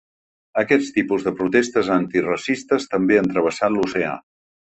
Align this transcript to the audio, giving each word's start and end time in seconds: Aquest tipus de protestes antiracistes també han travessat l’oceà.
Aquest 0.61 0.87
tipus 0.95 1.25
de 1.27 1.33
protestes 1.41 1.91
antiracistes 1.97 2.89
també 2.95 3.19
han 3.21 3.31
travessat 3.35 3.77
l’oceà. 3.79 4.17